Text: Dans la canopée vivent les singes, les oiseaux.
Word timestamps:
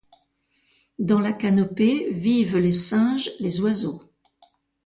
Dans 0.97 1.19
la 1.19 1.31
canopée 1.31 2.11
vivent 2.11 2.57
les 2.57 2.71
singes, 2.71 3.29
les 3.39 3.59
oiseaux. 3.59 4.01